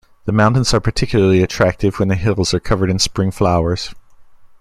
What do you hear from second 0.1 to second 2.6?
The mountains are particularly attractive when the hills are